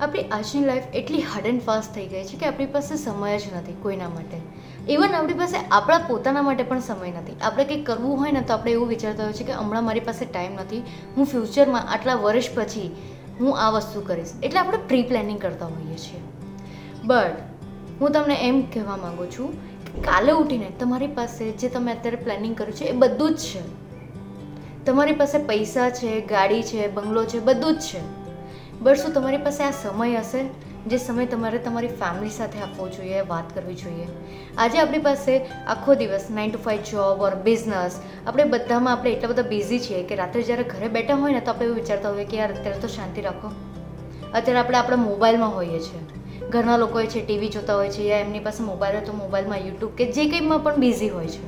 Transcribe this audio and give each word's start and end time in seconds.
આપણી 0.00 0.22
આજની 0.22 0.64
લાઈફ 0.64 0.82
એટલી 0.94 1.20
હાર્ડ 1.20 1.46
એન્ડ 1.46 1.62
ફાસ્ટ 1.62 1.94
થઈ 1.94 2.06
ગઈ 2.06 2.24
છે 2.24 2.36
કે 2.36 2.46
આપણી 2.46 2.66
પાસે 2.66 2.96
સમય 2.96 3.38
જ 3.38 3.42
નથી 3.56 3.72
કોઈના 3.72 4.08
માટે. 4.08 4.40
ઇવન 4.92 5.08
આપણી 5.08 5.34
પાસે 5.34 5.56
આપણા 5.70 5.98
પોતાના 5.98 6.42
માટે 6.42 6.62
પણ 6.62 6.80
સમય 6.80 7.10
નથી. 7.10 7.36
આપણે 7.42 7.64
કંઈક 7.64 7.86
કરવું 7.86 8.18
હોય 8.18 8.32
ને 8.32 8.40
તો 8.40 8.52
આપણે 8.52 8.72
એવું 8.72 8.88
વિચારતા 8.88 9.24
હોય 9.24 9.32
છે 9.32 9.44
કે 9.44 9.52
હમણાં 9.52 9.84
મારી 9.84 10.00
પાસે 10.00 10.24
ટાઈમ 10.24 10.52
નથી, 10.52 10.82
હું 11.16 11.26
ફ્યુચરમાં 11.26 11.92
આટલા 11.92 12.14
વર્ષ 12.14 12.44
પછી 12.54 12.96
હું 13.40 13.58
આ 13.58 13.70
વસ્તુ 13.70 14.00
કરીશ. 14.00 14.30
એટલે 14.42 14.60
આપણે 14.60 14.76
પ્રી 14.76 15.02
પ્લાનિંગ 15.02 15.40
કરતા 15.40 15.66
હોઈએ 15.66 15.94
છીએ. 15.94 16.20
બટ 17.04 17.32
હું 18.00 18.10
તમને 18.10 18.34
એમ 18.34 18.62
કહેવા 18.62 18.96
માગું 18.96 19.30
છું 19.30 19.52
કે 19.94 20.00
કાલે 20.00 20.32
ઉઠીને 20.32 20.72
તમારી 20.80 21.06
પાસે 21.06 21.50
જે 21.50 21.68
તમે 21.68 21.92
અત્યારે 21.92 22.16
પ્લાનિંગ 22.16 22.56
કર્યું 22.56 22.76
છે 22.76 22.84
એ 22.84 22.92
બધું 22.92 23.34
જ 23.34 23.38
છે. 23.38 23.62
તમારી 24.84 25.12
પાસે 25.12 25.38
પૈસા 25.38 25.90
છે, 25.90 26.20
ગાડી 26.20 26.62
છે, 26.62 26.88
બંગલો 26.88 27.24
છે, 27.24 27.40
બધું 27.40 27.74
જ 27.74 27.80
છે. 27.80 28.19
બટ 28.80 28.94
શું 28.94 29.12
તમારી 29.12 29.36
પાસે 29.36 29.64
આ 29.64 29.70
સમય 29.70 30.16
હશે? 30.16 30.44
જે 30.86 30.98
સમય 30.98 31.26
તમારે 31.26 31.58
તમારી 31.58 31.88
ફેમિલી 31.88 32.30
સાથે 32.30 32.58
આપવો 32.58 32.88
જોઈએ, 32.88 33.20
વાત 33.20 33.54
કરવી 33.54 33.74
જોઈએ. 33.74 34.06
આજે 34.58 34.78
આપણી 34.78 34.98
પાસે 34.98 35.38
આખો 35.66 35.94
દિવસ 35.94 36.26
nine 36.30 36.50
to 36.50 36.58
five 36.58 36.78
job 36.78 37.20
or 37.20 37.34
business 37.34 38.00
આપણે 38.26 38.44
બધામાં 38.44 38.92
આપણે 38.92 39.10
એટલા 39.10 39.28
બધા 39.28 39.42
બિઝી 39.42 39.78
છીએ 39.78 40.02
કે 40.02 40.14
રાત્રે 40.14 40.42
જ્યારે 40.42 40.62
ઘરે 40.62 40.88
બેઠા 40.88 41.14
હોય 41.14 41.32
ને 41.32 41.40
તો 41.40 41.50
આપણે 41.50 41.64
એવું 41.64 41.76
વિચારતા 41.76 42.08
હોઈએ 42.08 42.24
કે 42.24 42.36
યાર 42.36 42.50
અત્યારે 42.50 42.80
તો 42.80 42.88
શાંતિ 42.88 43.20
રાખો. 43.20 43.50
અત્યારે 44.34 44.60
આપણે 44.60 44.78
આપણા 44.78 44.96
મોબાઈલમાં 44.96 45.54
હોઈએ 45.54 45.78
છીએ. 45.80 46.00
ઘરના 46.48 46.76
લોકો 46.76 47.02
છે 47.02 47.26
ટીવી 47.26 47.48
જોતા 47.48 47.74
હોય 47.74 47.88
છે 47.88 48.02
યા 48.02 48.18
એમની 48.18 48.38
પાસે 48.38 48.62
મોબાઈલ 48.62 48.96
હોય 48.96 49.04
તો 49.04 49.12
મોબાઈલમાં 49.12 49.58
યુટ્યુબ 49.58 49.92
કે 49.92 50.12
જે 50.12 50.26
કંઈમાં 50.26 50.58
પણ 50.58 50.76
બિઝી 50.76 51.08
હોય 51.08 51.26
છે. 51.26 51.44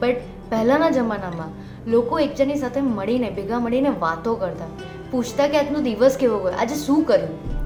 બટ 0.00 0.16
પહેલાંના 0.50 0.90
જમાનામાં 0.90 1.48
લોકો 1.90 2.18
એકજણની 2.18 2.56
સાથે 2.56 2.80
મળીને, 2.80 3.30
ભેગા 3.30 3.58
મળીને 3.58 3.88
વાતો 3.88 4.34
કરતા. 4.34 4.91
પૂછતા 5.12 5.48
કે 5.48 5.58
આજનો 5.58 5.78
દિવસ 5.78 6.16
કેવો 6.16 6.38
ગયો? 6.38 6.52
આજે 6.52 6.74
શું 6.74 7.04
કર્યું? 7.04 7.62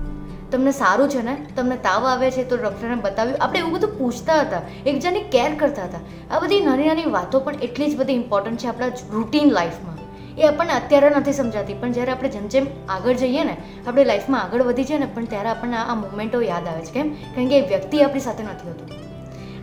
તમને 0.51 0.73
સારું 0.73 1.09
છે 1.09 1.23
ને? 1.23 1.47
તમને 1.57 1.77
તાવ 1.77 2.07
આવે 2.07 2.31
છે 2.31 2.45
તો 2.45 2.57
ડૉક્ટરને 2.57 2.95
બતાવ્યું. 2.95 3.39
આપણે 3.41 3.59
એવું 3.59 3.73
બધું 3.73 3.99
પૂછતા 3.99 4.41
હતા. 4.41 4.63
એકજણની 4.87 5.21
કેર 5.21 5.55
કરતા 5.55 5.85
હતા. 5.85 5.99
આ 6.37 6.41
બધી 6.41 6.61
નાની 6.61 6.89
નાની 6.89 7.05
વાતો 7.05 7.41
પણ 7.41 7.55
એટલી 7.55 7.91
જ 7.91 7.97
બધી 7.97 8.13
ઇમ્પોર્ટન્ટ 8.13 8.59
છે 8.59 8.67
આપણા 8.67 8.87
રૂટીન 8.87 9.51
લાઈફમાં 9.51 9.97
એ 10.39 10.43
આપણને 10.43 10.73
અત્યારે 10.73 11.11
નથી 11.11 11.33
સમજાતી. 11.33 11.75
પણ 11.75 11.93
જ્યારે 11.93 12.13
આપણે 12.13 12.29
જેમ 12.29 12.49
જેમ 12.49 12.67
આગળ 12.89 13.13
જઈએ 13.13 13.45
ને, 13.45 13.57
આપણે 13.87 14.05
લાઈફમાં 14.05 14.43
આગળ 14.43 14.63
વધી 14.63 14.85
જઈએ 14.85 14.99
ને, 14.99 15.07
પણ 15.07 15.25
ત્યારે 15.25 15.49
આપણને 15.49 15.77
આ 15.77 15.95
મુમેન્ટો 15.95 16.41
યાદ 16.41 16.69
આવે 16.69 16.85
છે. 16.85 16.93
કેમ? 16.93 17.15
કારણ 17.15 17.49
કે 17.49 17.59
એ 17.59 17.69
વ્યક્તિ 17.69 18.03
આપણી 18.03 18.21
સાથે 18.21 18.45
નથી 18.45 18.69
હોતું. 18.69 18.89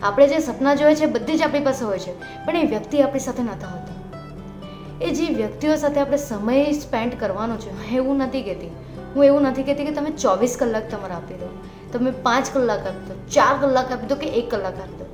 આપણે 0.04 0.28
જે 0.28 0.39
સપના 0.39 0.76
જોઈએ 0.76 0.95
છે, 0.95 1.06
બધી 1.06 1.38
જ 1.38 1.42
આપણી 1.42 1.59
પાસે 1.59 1.86
હોય 1.86 2.00
છે. 2.00 2.14
પણ 2.45 2.56
એ 2.56 2.64
વ્યક્તિ 2.64 3.02
આપણી 3.02 3.20
સાથે 3.20 3.44
નહોતા 3.44 3.67
હોતા. 3.67 4.03
એ 5.02 5.11
જે 5.11 5.25
વ્યક્તિઓ 5.33 5.75
સાથે 5.75 5.99
આપણે 5.99 6.17
સમય 6.17 6.72
સ્પેન્ડ 6.72 7.13
કરવાનો 7.19 7.58
છે 7.58 7.95
એવું 7.95 8.17
નથી 8.17 8.41
કહેતી. 8.41 8.67
હું 9.16 9.25
એવું 9.25 9.41
નથી 9.41 9.63
કહેતી 9.63 9.86
કે 9.86 9.91
તમે 9.91 10.09
ચોવીસ 10.09 10.58
કલાક 10.59 10.91
તમારે 10.91 11.13
આપી 11.13 11.33
દો. 11.33 11.49
તમે 11.94 12.11
પાંચ 12.11 12.49
કલાક 12.53 12.88
આપી 12.88 13.05
દો, 13.08 13.14
ચાર 13.31 13.58
કલાક 13.61 13.91
આપી 13.91 14.08
દો 14.08 14.16
કે 14.16 14.27
એક 14.27 14.52
કલાક 14.52 14.80
આપી 14.80 14.97
દો. 14.97 15.05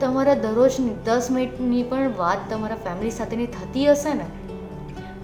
તમારા 0.00 0.34
દરરોજની 0.34 0.90
દસ 1.04 1.28
મિનિટની 1.30 1.82
પણ 1.82 2.12
વાત 2.16 2.38
તમારા 2.50 2.74
ફેમિલી 2.74 3.10
સાથેની 3.10 3.46
થતી 3.46 3.86
હશે 3.86 4.14
ને, 4.14 4.24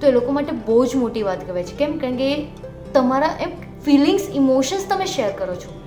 તો 0.01 0.07
એ 0.07 0.11
લોકો 0.11 0.33
માટે 0.33 0.53
બહુ 0.53 0.87
જ 0.87 0.97
મોટી 0.97 1.23
વાત 1.23 1.45
કહેવાય 1.47 1.65
છે. 1.65 1.77
કેમ? 1.77 1.99
કારણ 1.99 2.17
કે 2.17 2.47
તમારા 2.95 3.27
એમ 3.41 3.51
ફિલિંગ્સ 3.85 4.23
ઇમોશન્સ 4.35 4.87
તમે 4.89 5.07
શેર 5.07 5.31
કરો 5.31 5.55
છો. 5.55 5.81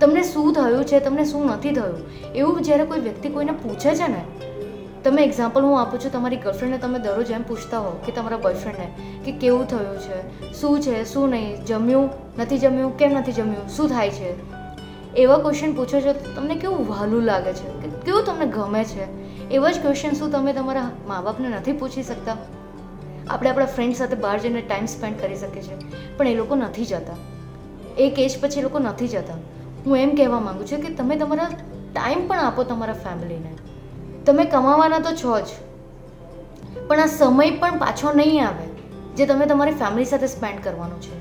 તમને 0.00 0.22
શું 0.22 0.52
થયું 0.52 0.84
છે, 0.84 1.00
તમને 1.00 1.24
શું 1.24 1.46
નથી 1.46 1.72
થયું? 1.72 2.32
એવું 2.34 2.62
જ્યારે 2.62 2.84
કોઈ 2.84 3.00
વ્યક્તિ 3.00 3.28
કોઈને 3.28 3.52
પૂછે 3.52 3.94
છે 3.94 4.08
ને 4.08 4.24
તમે 5.06 5.22
એક્ઝામ્પલ 5.22 5.62
હું 5.62 5.80
આપું 5.80 6.00
છું, 6.00 6.12
તમારી 6.12 6.36
ગર્લફ્રેન્ડને 6.36 6.78
તમે 6.78 6.98
દરરોજ 6.98 7.30
એમ 7.30 7.42
પૂછતા 7.42 7.78
હો 7.78 7.90
કે 8.06 8.12
તમારા 8.12 8.36
બોયફ્રેન્ડને 8.36 8.86
કે 9.24 9.32
કેવું 9.32 9.66
થયું 9.66 9.98
છે, 9.98 10.52
શું 10.52 10.80
છે, 10.80 11.04
શું 11.04 11.28
નહીં, 11.28 11.64
જમ્યું, 11.64 12.10
નથી 12.38 12.58
જમ્યું, 12.58 12.96
કેમ 12.96 13.12
નથી 13.12 13.32
જમ્યું, 13.32 13.68
શું 13.68 13.88
થાય 13.88 14.10
છે? 14.10 14.30
એવા 15.14 15.38
ક્વેશ્ચન 15.38 15.72
પૂછો 15.72 16.00
છો 16.00 16.12
તમને 16.36 16.54
કેવું 16.54 16.88
વહાલું 16.88 17.22
લાગે 17.22 17.52
છે? 17.52 17.68
કે 17.82 17.88
કેવું 17.88 18.24
તમને 18.24 18.46
ગમે 18.46 18.84
છે? 18.84 19.04
એવા 19.50 19.70
જ 19.70 19.82
ક્વેશ્ચન 19.82 20.10
શું 20.10 20.32
તમે 20.32 20.52
તમારા 20.52 20.90
મા 21.08 21.20
બાપને 21.20 21.48
નથી 21.48 21.72
પૂછી 21.72 22.02
શકતા? 22.02 22.36
આપણે 23.30 23.50
આપણા 23.50 23.66
ફ્રેન્ડ 23.66 23.96
સાથે 23.96 24.16
બહાર 24.16 24.38
જઈને 24.38 24.60
ટાઈમ 24.60 24.86
સ્પેન્ડ 24.86 25.20
કરી 25.20 25.36
શકીએ 25.36 25.62
છીએ, 25.62 25.76
પણ 26.16 26.28
એ 26.28 26.34
લોકો 26.34 26.54
નથી 26.54 26.84
જતા. 26.84 27.16
એક 27.98 28.18
એજ 28.18 28.40
પછી 28.40 28.60
એ 28.60 28.62
લોકો 28.62 28.78
નથી 28.78 29.08
જતા. 29.08 29.34
હું 29.86 29.96
એમ 29.98 30.14
કહેવા 30.14 30.40
માગું 30.40 30.66
છું 30.66 30.80
કે 30.80 30.94
તમે 30.94 31.16
તમારા 31.16 31.48
ટાઈમ 31.94 32.26
પણ 32.26 32.38
આપો 32.38 32.62
તમારા 32.62 32.92
ફેમિલીને 32.92 33.54
તમે 34.26 34.44
કમાવાના 34.44 34.98
તો 34.98 35.12
છો 35.14 35.34
જ. 35.40 35.48
પણ 36.88 37.00
આ 37.00 37.06
સમય 37.12 37.50
પણ 37.60 37.78
પાછો 37.78 38.12
નહીં 38.12 38.40
આવે, 38.46 38.66
જે 39.16 39.26
તમે 39.26 39.46
તમારી 39.46 39.74
ફેમિલી 39.74 40.04
સાથે 40.04 40.26
સ્પેન્ડ 40.26 40.62
કરવાનું 40.64 41.00
છે. 41.02 41.16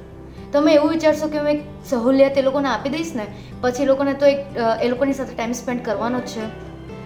તમે 0.51 0.73
એવું 0.73 0.89
વિચારશો 0.89 1.27
કે 1.27 1.37
હું 1.37 1.49
એક 1.49 1.61
સહુલિયત 1.89 2.37
એ 2.37 2.41
લોકોને 2.41 2.69
આપી 2.69 2.89
દઈશ 2.89 3.11
ને, 3.15 3.25
પછી 3.61 3.83
એ 3.83 3.85
લોકોને 3.85 4.13
તો 4.13 4.25
એક, 4.25 4.41
એ 4.81 4.87
લોકોની 4.87 5.13
સાથે 5.13 5.33
ટાઈમ 5.35 5.53
સ્પેન્ડ 5.53 5.85
કરવાનો 5.85 6.19
જ 6.19 6.33
છે. 6.33 6.45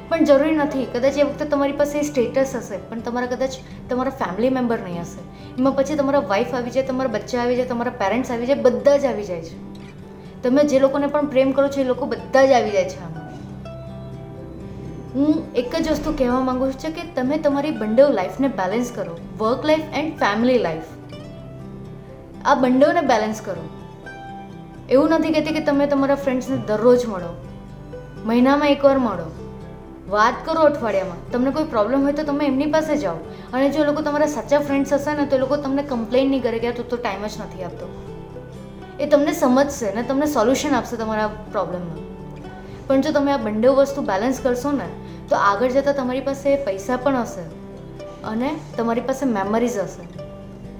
પણ 0.09 0.23
જરૂરી 0.23 0.55
નથી, 0.55 0.85
કદાચ 0.93 1.17
એ 1.17 1.23
વખતે 1.23 1.45
તમારી 1.45 1.77
પાસે 1.81 2.01
સ્ટેટસ 2.01 2.55
હશે, 2.55 2.77
પણ 2.89 2.99
તમારા 2.99 3.27
કદાચ 3.27 3.53
તમારા 3.89 4.15
ફેમિલી 4.21 4.49
મેમ્બર 4.49 4.79
નહીં 4.79 5.01
હશે. 5.01 5.21
એમાં 5.57 5.75
પછી 5.75 5.95
તમારા 5.95 6.23
વાઈફ 6.31 6.53
આવી 6.55 6.71
જાય, 6.71 6.85
તમારા 6.85 7.11
બચ્ચા 7.11 7.41
આવી 7.41 7.55
જાય, 7.55 7.65
તમારા 7.65 7.95
પેરેન્ટ્સ 7.99 8.31
આવી 8.31 8.45
જાય, 8.45 8.65
બધા 8.67 8.97
જ 8.97 9.05
આવી 9.05 9.23
જાય 9.23 9.41
છે. 9.41 9.57
તમે 10.43 10.63
જે 10.63 10.79
લોકોને 10.79 11.07
પણ 11.07 11.27
પ્રેમ 11.27 11.51
કરો 11.51 11.67
છો, 11.67 11.81
એ 11.81 11.83
લોકો 11.83 12.05
બધા 12.05 12.45
જ 12.45 12.51
આવી 12.51 12.71
જાય 12.71 12.89
છે 12.89 12.99
આમાં. 12.99 13.18
હું 15.15 15.55
એક 15.55 15.75
જ 15.75 15.91
વસ્તુ 15.91 16.13
કહેવા 16.13 16.39
માંગુ 16.39 16.71
છું 16.71 16.91
કે 16.91 17.01
તમે 17.15 17.37
તમારી 17.37 17.71
બંને 17.71 18.09
લાઈફને 18.09 18.47
બેલેન્સ 18.47 18.91
કરો. 18.95 19.17
Work 19.37 19.65
life 19.65 19.79
and 19.93 20.19
family 20.19 20.57
life 20.57 20.83
આ 22.45 22.55
બંનેઓને 22.55 23.01
બેલેન્સ 23.01 23.41
કરો. 23.41 23.69
એવું 24.89 25.09
નથી 25.09 25.33
કહેતી 25.33 25.53
કે 25.53 25.59
તમે 25.59 25.87
તમારા 25.87 26.15
ફ્રેન્ડ્સને 26.15 26.57
દરરોજ 26.57 27.05
મળો. 27.05 27.45
મહિનામાં 28.25 28.69
એકવાર 28.69 28.97
મળો. 28.97 29.31
વાત 30.09 30.33
કરો 30.45 30.61
અઠવાડિયામાં. 30.61 31.31
તમને 31.31 31.51
કોઈ 31.51 31.63
પ્રોબ્લેમ 31.63 32.03
હોય 32.03 32.13
તો 32.13 32.23
તમે 32.23 32.45
એમની 32.45 32.65
પાસે 32.65 32.97
જાઓ. 32.97 33.15
અને 33.53 33.69
જો 33.69 33.83
લોકો 33.83 34.01
તમારા 34.01 34.27
સાચા 34.27 34.59
ફ્રેન્ડ્સ 34.59 34.93
હશે 34.93 35.13
ને 35.13 35.25
તો 35.25 35.35
એ 35.35 35.39
લોકો 35.39 35.55
તમને 35.55 35.83
કમ્પ્લેન 35.83 36.29
નહીં 36.29 36.43
કરે 36.43 36.59
કે 36.59 36.71
તું 36.71 36.89
તો 36.89 36.97
ટાઈમ 36.97 37.27
જ 37.27 37.41
નથી 37.41 37.63
આપતો. 37.63 38.05
એ 38.99 39.05
તમને 39.05 39.33
સમજશે 39.33 39.95
ને 39.95 40.03
તમને 40.03 40.25
સોલ્યુશન 40.25 40.75
આપશે 40.75 40.95
તમારા 40.95 41.27
પ્રોબ્લેમમાં 41.27 42.08
પણ 42.89 43.01
જો 43.01 43.11
તમે 43.11 43.31
આ 43.31 43.37
બંને 43.37 43.67
વસ્તુ 43.67 44.01
બેલેન્સ 44.01 44.39
કરશો 44.43 44.71
ને, 44.71 44.85
તો 45.29 45.35
આગળ 45.35 45.71
જતાં 45.71 45.95
તમારી 45.95 46.21
પાસે 46.21 46.65
પૈસા 46.65 46.97
પણ 46.97 47.17
હશે 47.17 47.41
અને 48.23 48.55
તમારી 48.77 49.01
પાસે 49.01 49.25
મેમરીઝ 49.25 49.77
હશે. 49.77 50.19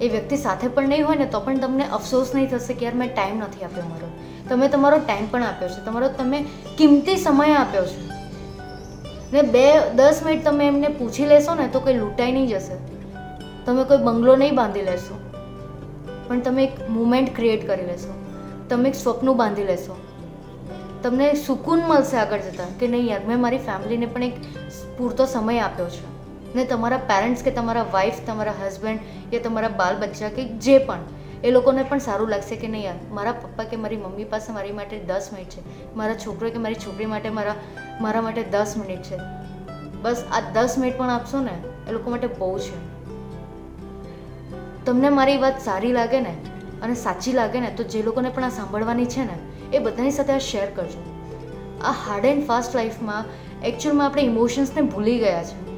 એ 0.04 0.08
વ્યક્તિ 0.08 0.36
સાથે 0.36 0.68
પણ 0.68 0.88
નહીં 0.88 1.06
હોય 1.06 1.16
ને, 1.16 1.26
તો 1.26 1.40
પણ 1.40 1.58
તમને 1.58 1.84
અફસોસ 1.84 2.34
નહીં 2.34 2.50
થશે 2.50 2.74
કે 2.74 2.84
યાર 2.84 2.94
મેં 2.94 3.14
ટાઈમ 3.14 3.38
નથી 3.38 3.64
આપ્યો 3.64 3.84
મારો. 3.88 4.06
તમે 4.48 4.68
તમારો 4.68 4.98
ટાઈમ 4.98 5.26
પણ 5.30 5.42
આપ્યો 5.42 5.68
છે. 5.68 5.84
તમારો 5.84 6.08
તમે 6.08 6.44
કિંમતી 6.78 7.16
સમય 7.16 7.52
આપ્યો 7.54 7.86
છે. 7.86 8.08
ને 9.32 9.42
બે, 9.42 9.90
દસ 9.90 10.20
મિનિટ 10.26 10.44
તમે 10.44 10.66
એમને 10.66 10.88
પૂછી 10.88 11.26
લેશો 11.26 11.54
ને, 11.54 11.68
તો 11.68 11.80
કંઈ 11.80 11.98
લૂંટાઈ 11.98 12.32
નહીં 12.32 12.46
જશે. 12.46 12.74
તમે 13.64 13.84
કોઈ 13.84 13.98
બંગલો 13.98 14.36
નહીં 14.36 14.54
બાંધી 14.54 14.82
લેશો. 14.82 15.18
પણ 16.28 16.40
તમે 16.40 16.64
એક 16.64 16.90
મુમેન્ટ 16.90 17.36
ક્રિએટ 17.36 17.66
કરી 17.66 17.86
લેશો. 17.86 18.14
તમે 18.68 18.88
એક 18.88 18.94
સ્વપ્ન 18.94 19.32
બાંધી 19.32 19.64
લેશો. 19.64 19.96
તમને 21.02 21.34
સુકૂન 21.34 21.80
મળશે 21.80 22.16
આગળ 22.16 22.38
જતાં 22.38 22.78
કે 22.78 22.88
નહીં 22.88 23.06
યાર, 23.06 23.20
મેં 23.28 23.40
મારી 23.40 23.58
ફેમિલીને 23.58 24.06
પણ 24.06 24.22
એક 24.22 24.34
પૂરતો 24.98 25.26
સમય 25.26 25.58
આપ્યો 25.58 25.88
છે. 25.88 26.10
ને 26.54 26.64
તમારા 26.64 26.96
પેરેન્ટ્સ 26.96 27.42
કે 27.42 27.50
તમારા 27.50 27.86
વાઈફ 27.92 28.14
તમારા 28.26 28.54
હસબન્ડ 28.66 28.98
કે 29.30 29.38
તમારા 29.38 29.68
બાલ 29.68 29.96
બચ્ચા 29.96 30.28
કે 30.28 30.44
જે 30.44 30.78
પણ, 30.78 30.98
એ 31.44 31.50
લોકોને 31.50 31.82
પણ 31.82 31.98
સારું 31.98 32.28
લાગશે 32.28 32.56
કે 32.56 32.68
નહીં 32.68 32.84
યાર, 32.84 32.94
મારા 33.10 33.32
પપ્પા 33.32 33.64
કે 33.64 33.76
મારી 33.76 33.96
મમ્મી 33.96 34.24
પાસે 34.24 34.52
મારી 34.52 34.72
માટે 34.72 34.98
દસ 34.98 35.28
મિનિટ 35.32 35.48
છે, 35.48 35.94
મારા 35.96 36.14
છોકરો 36.14 36.50
કે 36.50 36.58
મારી 36.58 36.74
છોકરી 36.74 37.06
માટે 37.06 37.28
મારા 37.28 37.54
મારા 38.00 38.20
માટે 38.20 38.42
દસ 38.42 38.74
મિનિટ 38.76 39.02
છે. 39.02 39.16
બસ 40.02 40.24
આ 40.32 40.40
દસ 40.52 40.78
મિનિટ 40.78 40.98
પણ 40.98 41.10
આપશો 41.10 41.40
ને, 41.40 41.56
એ 41.88 41.92
લોકો 41.92 42.10
માટે 42.10 42.26
બહુ 42.26 42.58
છે. 42.58 42.78
તમને 44.84 45.08
મારી 45.08 45.38
વાત 45.38 45.62
સારી 45.64 45.92
લાગે 45.92 46.20
ને, 46.20 46.34
અને 46.82 46.94
સાચી 46.94 47.32
લાગે 47.32 47.60
ને, 47.60 47.70
તો 47.76 47.84
જે 47.84 48.02
લોકોને 48.02 48.28
પણ 48.28 48.44
આ 48.44 48.48
સાંભળવાની 48.48 49.06
છે 49.06 49.20
ને 49.20 49.38
એ 49.72 49.78
બધાની 49.78 50.10
સાથે 50.10 50.32
આ 50.32 50.38
શેર 50.38 50.70
કરજો. 50.70 51.04
આ 51.84 51.92
હાર્ડ 51.92 52.24
એન્ડ 52.24 52.46
ફાસ્ટ 52.46 52.76
લાઈફમાં 52.76 53.24
એકચ્યુઅલમાં 53.64 54.06
આપણે 54.06 54.22
ઇમોશન્સને 54.22 54.82
ભૂલી 54.82 55.18
ગયા 55.18 55.44
છે. 55.44 55.70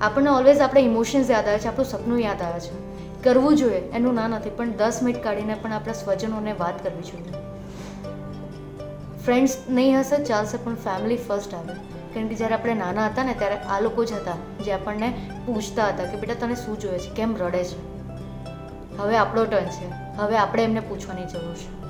આપણને 0.00 0.30
ઓલવેઝ 0.30 0.60
આપણે 0.60 0.80
ઇમોશન્સ 0.80 1.30
યાદ 1.30 1.48
આવે 1.48 1.58
છે, 1.58 1.68
આપણું 1.68 1.86
સપનું 1.86 2.20
યાદ 2.20 2.42
આવે 2.42 2.60
છે. 2.60 2.84
કરવું 3.22 3.56
જોઈએ, 3.56 3.78
એનું 3.78 4.14
ના 4.14 4.28
નથી, 4.28 4.50
પણ 4.50 4.72
દસ 4.72 5.00
મિનિટ 5.02 5.24
કાઢીને 5.24 5.54
પણ 5.54 5.72
આપણા 5.72 5.92
સ્વજનોને 5.92 6.52
વાત 6.52 6.84
કરવી 6.84 7.02
જોઈએ. 7.02 7.32
ફ્રેન્ડ્સ 9.24 9.56
નહીં 9.68 10.00
હશે, 10.00 10.24
ચાલશે, 10.24 10.56
પણ 10.56 10.74
ફેમિલી 10.74 11.16
ફર્સ્ટ 11.16 11.54
આવે. 11.54 11.74
કારણ 12.14 12.28
કે 12.28 12.34
જ્યારે 12.34 12.54
આપણે 12.54 12.74
નાના 12.74 13.06
હતા 13.06 13.24
ને, 13.24 13.34
ત્યારે 13.34 13.54
આ 13.54 13.80
લોકો 13.80 14.04
જ 14.04 14.12
હતા, 14.12 14.64
જે 14.64 14.72
આપણને 14.72 15.30
પૂછતા 15.46 15.86
હતા 15.86 16.04
કે, 16.04 16.16
બેટા, 16.16 16.34
તને 16.34 16.54
શું 16.54 16.78
જોઈએ 16.78 16.98
છે? 16.98 17.14
કેમ 17.14 17.36
રડે 17.36 17.64
છે? 17.64 17.94
હવે 18.96 19.16
આપણો 19.16 19.44
ટર્ન 19.44 19.64
છે. 19.64 19.86
હવે 20.16 20.36
આપણે 20.36 20.64
એમને 20.64 20.80
પૂછવાની 20.80 21.24
જરૂર 21.24 21.54
છે. 21.54 21.83